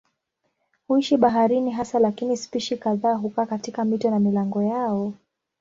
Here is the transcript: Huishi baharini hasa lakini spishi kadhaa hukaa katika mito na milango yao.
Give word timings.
Huishi 0.87 1.17
baharini 1.17 1.71
hasa 1.71 1.99
lakini 1.99 2.37
spishi 2.37 2.77
kadhaa 2.77 3.13
hukaa 3.13 3.45
katika 3.45 3.85
mito 3.85 4.11
na 4.11 4.19
milango 4.19 4.63
yao. 4.63 5.13